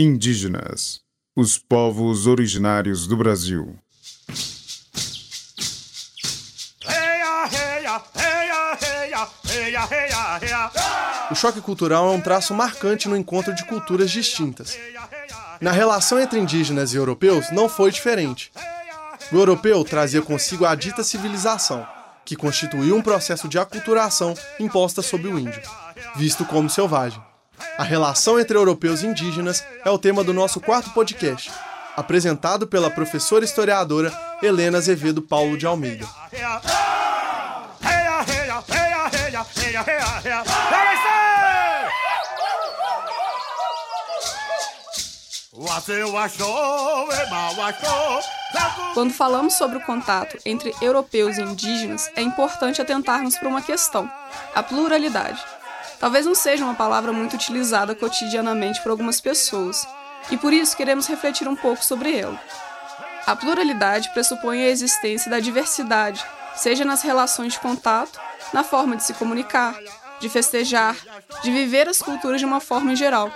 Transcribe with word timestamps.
Indígenas, 0.00 1.00
os 1.34 1.58
povos 1.58 2.28
originários 2.28 3.08
do 3.08 3.16
Brasil. 3.16 3.76
O 11.28 11.34
choque 11.34 11.60
cultural 11.60 12.12
é 12.12 12.12
um 12.12 12.20
traço 12.20 12.54
marcante 12.54 13.08
no 13.08 13.16
encontro 13.16 13.52
de 13.52 13.64
culturas 13.64 14.12
distintas. 14.12 14.78
Na 15.60 15.72
relação 15.72 16.20
entre 16.20 16.38
indígenas 16.38 16.94
e 16.94 16.96
europeus 16.96 17.50
não 17.50 17.68
foi 17.68 17.90
diferente. 17.90 18.52
O 19.32 19.36
europeu 19.36 19.82
trazia 19.82 20.22
consigo 20.22 20.64
a 20.64 20.76
dita 20.76 21.02
civilização, 21.02 21.84
que 22.24 22.36
constituiu 22.36 22.94
um 22.94 23.02
processo 23.02 23.48
de 23.48 23.58
aculturação 23.58 24.32
imposta 24.60 25.02
sobre 25.02 25.26
o 25.26 25.36
índio, 25.36 25.60
visto 26.14 26.44
como 26.44 26.70
selvagem. 26.70 27.20
A 27.76 27.82
relação 27.82 28.38
entre 28.38 28.56
europeus 28.56 29.02
e 29.02 29.06
indígenas 29.06 29.64
é 29.84 29.90
o 29.90 29.98
tema 29.98 30.24
do 30.24 30.34
nosso 30.34 30.60
quarto 30.60 30.90
podcast, 30.90 31.50
apresentado 31.96 32.66
pela 32.66 32.90
professora 32.90 33.44
historiadora 33.44 34.12
Helena 34.42 34.78
Azevedo 34.78 35.22
Paulo 35.22 35.56
de 35.56 35.66
Almeida. 35.66 36.06
Quando 48.94 49.12
falamos 49.12 49.54
sobre 49.54 49.78
o 49.78 49.80
contato 49.80 50.38
entre 50.46 50.72
europeus 50.80 51.36
e 51.36 51.42
indígenas, 51.42 52.10
é 52.14 52.22
importante 52.22 52.80
atentarmos 52.80 53.36
para 53.36 53.48
uma 53.48 53.62
questão: 53.62 54.10
a 54.54 54.62
pluralidade. 54.62 55.40
Talvez 55.98 56.26
não 56.26 56.34
seja 56.34 56.64
uma 56.64 56.74
palavra 56.74 57.12
muito 57.12 57.34
utilizada 57.34 57.94
cotidianamente 57.94 58.80
por 58.82 58.90
algumas 58.90 59.20
pessoas, 59.20 59.86
e 60.30 60.36
por 60.36 60.52
isso 60.52 60.76
queremos 60.76 61.06
refletir 61.06 61.48
um 61.48 61.56
pouco 61.56 61.84
sobre 61.84 62.16
ela. 62.16 62.40
A 63.26 63.36
pluralidade 63.36 64.10
pressupõe 64.12 64.62
a 64.62 64.68
existência 64.68 65.30
da 65.30 65.40
diversidade, 65.40 66.24
seja 66.54 66.84
nas 66.84 67.02
relações 67.02 67.54
de 67.54 67.60
contato, 67.60 68.18
na 68.52 68.64
forma 68.64 68.96
de 68.96 69.02
se 69.02 69.14
comunicar, 69.14 69.78
de 70.20 70.28
festejar, 70.28 70.96
de 71.42 71.50
viver 71.50 71.88
as 71.88 71.98
culturas 71.98 72.40
de 72.40 72.46
uma 72.46 72.60
forma 72.60 72.92
em 72.92 72.96
geral. 72.96 73.30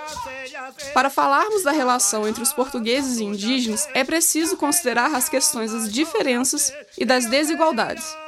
Para 0.95 1.11
falarmos 1.11 1.63
da 1.63 1.73
relação 1.73 2.27
entre 2.27 2.43
os 2.43 2.53
portugueses 2.53 3.19
e 3.19 3.25
indígenas, 3.25 3.89
é 3.95 4.05
preciso 4.05 4.57
considerar 4.57 5.15
as 5.15 5.29
questões 5.29 5.73
das 5.73 5.93
diferenças 5.93 6.73
e 6.97 7.05
das 7.05 7.27
desigualdades. 7.27 8.22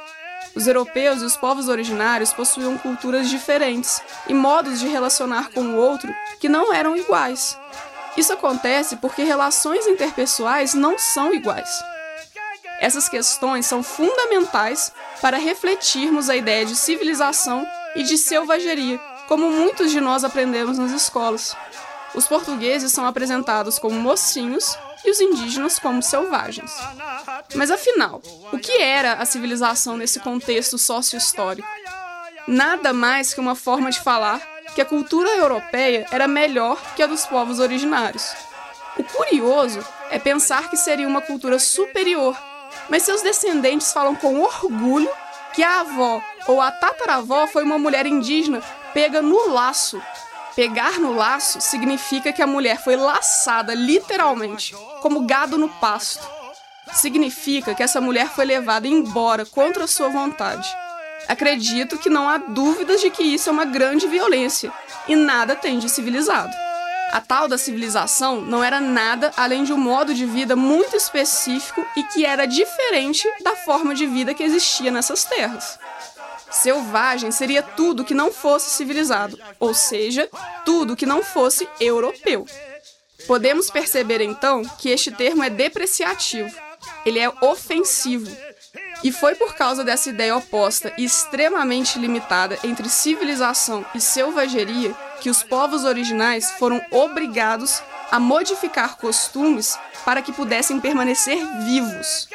Os 0.55 0.67
europeus 0.67 1.21
e 1.21 1.25
os 1.25 1.35
povos 1.35 1.67
originários 1.67 2.31
possuíam 2.31 2.77
culturas 2.77 3.29
diferentes 3.29 4.01
e 4.27 4.33
modos 4.33 4.79
de 4.79 4.87
relacionar 4.87 5.49
com 5.51 5.61
o 5.61 5.75
outro 5.75 6.15
que 6.39 6.47
não 6.47 6.73
eram 6.73 6.95
iguais. 6.95 7.59
Isso 8.15 8.31
acontece 8.31 8.95
porque 8.95 9.23
relações 9.23 9.85
interpessoais 9.85 10.73
não 10.73 10.97
são 10.97 11.33
iguais. 11.33 11.69
Essas 12.79 13.09
questões 13.09 13.65
são 13.65 13.83
fundamentais 13.83 14.91
para 15.21 15.37
refletirmos 15.37 16.29
a 16.29 16.35
ideia 16.35 16.65
de 16.65 16.75
civilização 16.75 17.65
e 17.95 18.03
de 18.03 18.17
selvageria, 18.17 18.97
como 19.27 19.51
muitos 19.51 19.91
de 19.91 19.99
nós 19.99 20.23
aprendemos 20.23 20.77
nas 20.77 20.91
escolas. 20.91 21.55
Os 22.15 22.27
portugueses 22.27 22.91
são 22.91 23.05
apresentados 23.05 23.77
como 23.77 23.99
mocinhos 23.99 24.77
e 25.03 25.11
os 25.11 25.19
indígenas 25.19 25.77
como 25.77 26.01
selvagens. 26.01 26.71
Mas 27.53 27.69
afinal, 27.69 28.21
o 28.51 28.57
que 28.57 28.81
era 28.81 29.13
a 29.13 29.25
civilização 29.25 29.97
nesse 29.97 30.19
contexto 30.19 30.77
sócio-histórico? 30.77 31.67
Nada 32.47 32.93
mais 32.93 33.33
que 33.33 33.39
uma 33.39 33.55
forma 33.55 33.91
de 33.91 33.99
falar 33.99 34.39
que 34.73 34.81
a 34.81 34.85
cultura 34.85 35.29
europeia 35.29 36.05
era 36.11 36.27
melhor 36.27 36.79
que 36.95 37.03
a 37.03 37.07
dos 37.07 37.25
povos 37.25 37.59
originários. 37.59 38.33
O 38.97 39.03
curioso 39.03 39.85
é 40.09 40.17
pensar 40.17 40.69
que 40.69 40.77
seria 40.77 41.07
uma 41.07 41.21
cultura 41.21 41.59
superior, 41.59 42.37
mas 42.89 43.03
seus 43.03 43.21
descendentes 43.21 43.91
falam 43.91 44.15
com 44.15 44.39
orgulho 44.41 45.09
que 45.53 45.63
a 45.63 45.81
avó 45.81 46.21
ou 46.47 46.61
a 46.61 46.71
tataravó 46.71 47.47
foi 47.47 47.63
uma 47.63 47.77
mulher 47.77 48.05
indígena 48.05 48.61
pega 48.93 49.21
no 49.21 49.49
laço. 49.49 50.01
Pegar 50.55 50.99
no 50.99 51.13
laço 51.13 51.59
significa 51.59 52.31
que 52.31 52.41
a 52.41 52.47
mulher 52.47 52.81
foi 52.81 52.95
laçada 52.95 53.73
literalmente, 53.73 54.73
como 55.01 55.25
gado 55.25 55.57
no 55.57 55.67
pasto. 55.67 56.25
Significa 56.93 57.75
que 57.75 57.83
essa 57.83 57.99
mulher 57.99 58.29
foi 58.29 58.45
levada 58.45 58.87
embora 58.87 59.45
contra 59.45 59.85
sua 59.85 60.07
vontade. 60.07 60.65
Acredito 61.27 61.97
que 61.97 62.09
não 62.09 62.29
há 62.29 62.37
dúvidas 62.37 63.01
de 63.01 63.09
que 63.09 63.23
isso 63.23 63.49
é 63.49 63.51
uma 63.51 63.65
grande 63.65 64.07
violência 64.07 64.71
e 65.07 65.15
nada 65.15 65.55
tem 65.57 65.77
de 65.77 65.89
civilizado. 65.89 66.53
A 67.11 67.19
tal 67.19 67.47
da 67.47 67.57
civilização 67.57 68.39
não 68.39 68.63
era 68.63 68.79
nada 68.79 69.31
além 69.35 69.63
de 69.63 69.73
um 69.73 69.77
modo 69.77 70.13
de 70.13 70.25
vida 70.25 70.55
muito 70.55 70.95
específico 70.95 71.85
e 71.95 72.03
que 72.03 72.25
era 72.25 72.45
diferente 72.45 73.27
da 73.43 73.55
forma 73.55 73.93
de 73.93 74.05
vida 74.05 74.33
que 74.33 74.43
existia 74.43 74.91
nessas 74.91 75.25
terras. 75.25 75.79
Selvagem 76.55 77.31
seria 77.31 77.61
tudo 77.61 78.05
que 78.05 78.13
não 78.13 78.31
fosse 78.31 78.69
civilizado, 78.69 79.37
ou 79.59 79.73
seja, 79.73 80.29
tudo 80.63 80.95
que 80.95 81.05
não 81.05 81.21
fosse 81.21 81.67
europeu. 81.81 82.47
Podemos 83.27 83.69
perceber 83.69 84.21
então 84.21 84.63
que 84.79 84.89
este 84.89 85.11
termo 85.11 85.43
é 85.43 85.49
depreciativo, 85.49 86.49
ele 87.05 87.19
é 87.19 87.29
ofensivo. 87.41 88.31
E 89.03 89.11
foi 89.11 89.35
por 89.35 89.53
causa 89.53 89.83
dessa 89.83 90.09
ideia 90.09 90.35
oposta 90.37 90.93
e 90.97 91.03
extremamente 91.03 91.99
limitada 91.99 92.57
entre 92.63 92.87
civilização 92.87 93.85
e 93.93 93.99
selvageria 93.99 94.95
que 95.19 95.29
os 95.29 95.43
povos 95.43 95.83
originais 95.83 96.51
foram 96.51 96.81
obrigados 96.89 97.83
a 98.09 98.17
modificar 98.17 98.95
costumes 98.97 99.77
para 100.05 100.21
que 100.21 100.31
pudessem 100.31 100.79
permanecer 100.79 101.37
vivos. 101.65 102.29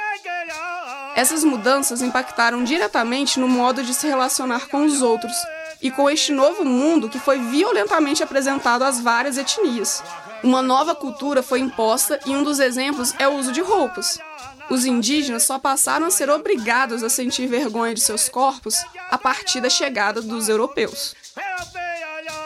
Essas 1.20 1.44
mudanças 1.44 2.00
impactaram 2.00 2.64
diretamente 2.64 3.38
no 3.38 3.46
modo 3.46 3.82
de 3.82 3.92
se 3.92 4.06
relacionar 4.06 4.68
com 4.68 4.86
os 4.86 5.02
outros 5.02 5.36
e 5.82 5.90
com 5.90 6.08
este 6.08 6.32
novo 6.32 6.64
mundo 6.64 7.10
que 7.10 7.18
foi 7.18 7.38
violentamente 7.38 8.22
apresentado 8.22 8.84
às 8.84 9.02
várias 9.02 9.36
etnias. 9.36 10.02
Uma 10.42 10.62
nova 10.62 10.94
cultura 10.94 11.42
foi 11.42 11.60
imposta 11.60 12.18
e 12.24 12.30
um 12.30 12.42
dos 12.42 12.58
exemplos 12.58 13.14
é 13.18 13.28
o 13.28 13.34
uso 13.34 13.52
de 13.52 13.60
roupas. 13.60 14.18
Os 14.70 14.86
indígenas 14.86 15.42
só 15.42 15.58
passaram 15.58 16.06
a 16.06 16.10
ser 16.10 16.30
obrigados 16.30 17.02
a 17.02 17.10
sentir 17.10 17.46
vergonha 17.46 17.92
de 17.92 18.00
seus 18.00 18.30
corpos 18.30 18.82
a 19.10 19.18
partir 19.18 19.60
da 19.60 19.68
chegada 19.68 20.22
dos 20.22 20.48
europeus. 20.48 21.14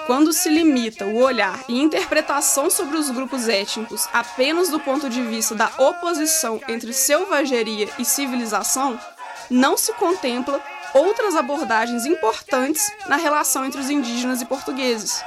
Quando 0.06 0.34
se 0.34 0.50
limita 0.50 1.06
o 1.06 1.16
olhar 1.16 1.64
e 1.66 1.80
interpretação 1.80 2.68
sobre 2.68 2.98
os 2.98 3.08
grupos 3.08 3.48
étnicos 3.48 4.06
apenas 4.12 4.68
do 4.68 4.78
ponto 4.78 5.08
de 5.08 5.22
vista 5.22 5.54
da 5.54 5.70
oposição 5.78 6.60
entre 6.68 6.92
selvageria 6.92 7.88
e 7.98 8.04
civilização, 8.04 9.00
não 9.48 9.78
se 9.78 9.94
contempla 9.94 10.62
outras 10.92 11.34
abordagens 11.34 12.04
importantes 12.04 12.92
na 13.06 13.16
relação 13.16 13.64
entre 13.64 13.80
os 13.80 13.88
indígenas 13.88 14.42
e 14.42 14.44
portugueses. 14.44 15.24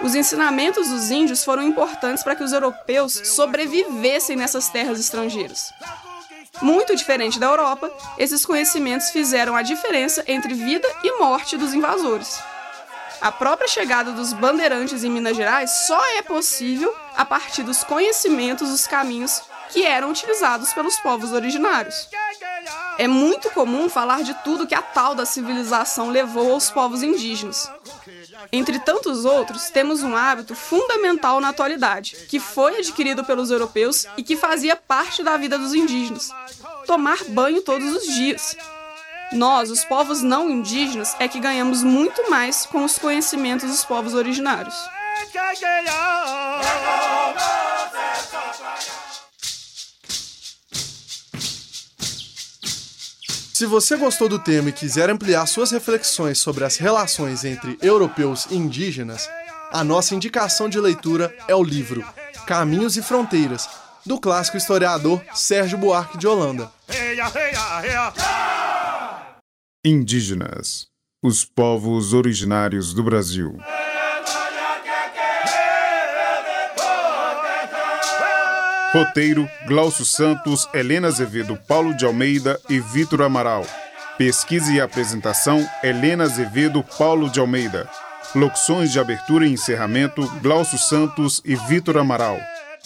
Os 0.00 0.16
ensinamentos 0.16 0.88
dos 0.88 1.10
índios 1.10 1.44
foram 1.44 1.62
importantes 1.62 2.24
para 2.24 2.34
que 2.34 2.42
os 2.42 2.52
europeus 2.52 3.12
sobrevivessem 3.12 4.34
nessas 4.34 4.68
terras 4.68 4.98
estrangeiras. 4.98 5.72
Muito 6.60 6.96
diferente 6.96 7.38
da 7.38 7.46
Europa, 7.46 7.90
esses 8.18 8.44
conhecimentos 8.44 9.10
fizeram 9.10 9.54
a 9.54 9.62
diferença 9.62 10.24
entre 10.26 10.54
vida 10.54 10.88
e 11.04 11.18
morte 11.18 11.56
dos 11.56 11.72
invasores. 11.72 12.40
A 13.20 13.30
própria 13.30 13.68
chegada 13.68 14.12
dos 14.12 14.32
bandeirantes 14.32 15.04
em 15.04 15.10
Minas 15.10 15.36
Gerais 15.36 15.70
só 15.86 16.02
é 16.16 16.22
possível 16.22 16.94
a 17.14 17.24
partir 17.24 17.62
dos 17.62 17.84
conhecimentos 17.84 18.70
dos 18.70 18.86
caminhos 18.86 19.42
que 19.68 19.84
eram 19.84 20.10
utilizados 20.10 20.72
pelos 20.72 20.98
povos 20.98 21.32
originários. 21.32 22.08
É 22.98 23.06
muito 23.06 23.50
comum 23.50 23.88
falar 23.88 24.22
de 24.22 24.34
tudo 24.42 24.66
que 24.66 24.74
a 24.74 24.82
tal 24.82 25.14
da 25.14 25.26
civilização 25.26 26.10
levou 26.10 26.52
aos 26.52 26.70
povos 26.70 27.02
indígenas. 27.02 27.70
Entre 28.50 28.78
tantos 28.78 29.24
outros, 29.24 29.70
temos 29.70 30.02
um 30.02 30.16
hábito 30.16 30.54
fundamental 30.54 31.40
na 31.40 31.50
atualidade, 31.50 32.16
que 32.28 32.40
foi 32.40 32.78
adquirido 32.78 33.24
pelos 33.24 33.50
europeus 33.50 34.06
e 34.16 34.22
que 34.22 34.36
fazia 34.36 34.76
parte 34.76 35.22
da 35.22 35.36
vida 35.36 35.58
dos 35.58 35.74
indígenas: 35.74 36.30
tomar 36.86 37.22
banho 37.24 37.62
todos 37.62 37.94
os 37.94 38.04
dias. 38.06 38.56
Nós, 39.32 39.70
os 39.70 39.84
povos 39.84 40.22
não 40.22 40.50
indígenas, 40.50 41.14
é 41.20 41.28
que 41.28 41.38
ganhamos 41.38 41.84
muito 41.84 42.28
mais 42.28 42.66
com 42.66 42.84
os 42.84 42.98
conhecimentos 42.98 43.70
dos 43.70 43.84
povos 43.84 44.12
originários. 44.12 44.74
Se 53.54 53.66
você 53.66 53.96
gostou 53.96 54.28
do 54.28 54.38
tema 54.38 54.70
e 54.70 54.72
quiser 54.72 55.08
ampliar 55.10 55.46
suas 55.46 55.70
reflexões 55.70 56.38
sobre 56.38 56.64
as 56.64 56.76
relações 56.76 57.44
entre 57.44 57.78
europeus 57.82 58.48
e 58.50 58.56
indígenas, 58.56 59.28
a 59.70 59.84
nossa 59.84 60.14
indicação 60.14 60.68
de 60.68 60.80
leitura 60.80 61.32
é 61.46 61.54
o 61.54 61.62
livro 61.62 62.04
Caminhos 62.46 62.96
e 62.96 63.02
Fronteiras, 63.02 63.68
do 64.04 64.18
clássico 64.18 64.56
historiador 64.56 65.22
Sérgio 65.34 65.78
Buarque 65.78 66.18
de 66.18 66.26
Holanda. 66.26 66.72
Indígenas, 69.82 70.88
os 71.22 71.42
povos 71.42 72.12
originários 72.12 72.92
do 72.92 73.02
Brasil. 73.02 73.56
Roteiro: 78.92 79.48
Glaucio 79.66 80.04
Santos, 80.04 80.68
Helena 80.74 81.08
Azevedo, 81.08 81.58
Paulo 81.66 81.96
de 81.96 82.04
Almeida 82.04 82.60
e 82.68 82.78
Vitor 82.78 83.22
Amaral. 83.22 83.66
Pesquisa 84.18 84.70
e 84.70 84.78
apresentação: 84.82 85.66
Helena 85.82 86.24
Azevedo, 86.24 86.84
Paulo 86.98 87.30
de 87.30 87.40
Almeida. 87.40 87.88
Locuções 88.34 88.92
de 88.92 89.00
abertura 89.00 89.46
e 89.46 89.52
encerramento: 89.52 90.30
Glaucio 90.42 90.76
Santos 90.76 91.40
e 91.42 91.56
Vitor 91.56 91.96
Amaral. 91.96 92.38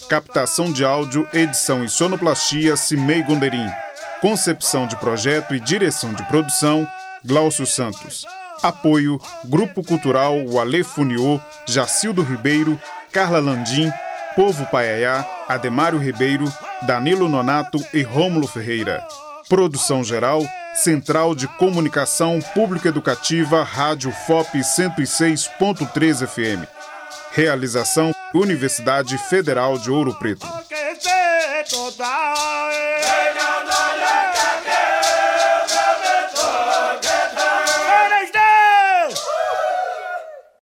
Captação 0.09 0.73
de 0.73 0.85
áudio, 0.85 1.27
edição 1.35 1.83
e 1.83 1.89
sonoplastia: 1.89 2.77
Cimei 2.77 3.21
Gonderim. 3.25 3.67
Concepção 4.25 4.87
de 4.87 4.97
projeto 4.97 5.55
e 5.55 5.61
direção 5.61 6.15
de 6.15 6.23
produção: 6.25 6.89
Glaucio 7.23 7.67
Santos. 7.67 8.25
Apoio: 8.63 9.21
Grupo 9.45 9.85
Cultural 9.85 10.47
Wale 10.47 10.83
Funiô, 10.83 11.39
Jacildo 11.67 12.23
Ribeiro, 12.23 12.81
Carla 13.13 13.39
Landim, 13.39 13.93
Povo 14.35 14.65
Paiaiá, 14.65 15.27
Ademário 15.47 15.99
Ribeiro, 15.99 16.51
Danilo 16.87 17.29
Nonato 17.29 17.79
e 17.93 18.01
Rômulo 18.01 18.47
Ferreira. 18.47 19.07
Produção 19.47 20.03
geral, 20.03 20.43
Central 20.75 21.35
de 21.35 21.47
Comunicação 21.47 22.41
Pública 22.55 22.89
Educativa, 22.89 23.63
Rádio 23.63 24.11
FOP 24.11 24.59
106.3 24.59 26.27
FM. 26.27 26.67
Realização 27.31 28.11
Universidade 28.33 29.19
Federal 29.19 29.77
de 29.77 29.91
Ouro 29.91 30.15
Preto. 30.15 30.47
se 31.01 31.65
total. 31.71 32.73